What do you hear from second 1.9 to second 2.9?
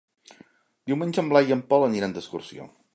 aniran d'excursió.